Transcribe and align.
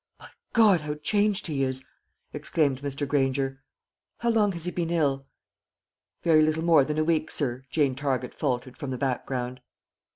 "My 0.19 0.29
God, 0.53 0.81
how 0.81 0.95
changed 0.95 1.45
he 1.45 1.63
is!" 1.63 1.85
exclaimed 2.33 2.81
Mr. 2.81 3.07
Granger. 3.07 3.61
"How 4.17 4.31
long 4.31 4.51
has 4.53 4.65
he 4.65 4.71
been 4.71 4.89
ill?" 4.89 5.27
"Very 6.23 6.41
little 6.41 6.63
more 6.63 6.83
than 6.83 6.97
a 6.97 7.03
week, 7.03 7.29
sir," 7.29 7.65
Jane 7.69 7.93
Target 7.93 8.33
faltered 8.33 8.77
from 8.79 8.89
the 8.89 8.97
background. 8.97 9.61